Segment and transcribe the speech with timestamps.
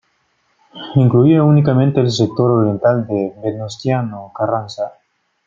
[0.95, 4.93] Incluía únicamente el sector oriental de Venustiano Carranza.